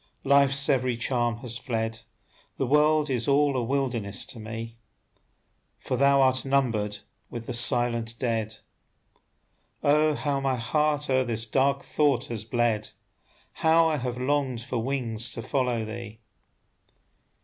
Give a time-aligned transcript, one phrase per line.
[0.23, 1.99] Life's every charm has fled,
[2.57, 4.79] The world is all a wilderness to me;
[5.77, 6.97] "For thou art numbered
[7.29, 8.55] with the silent dead."
[9.83, 12.89] Oh, how my heart o'er this dark thought has bled!
[13.51, 16.19] How I have longed for wings to follow thee!